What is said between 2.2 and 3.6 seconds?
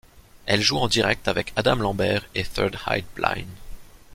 et Third Eye Blind.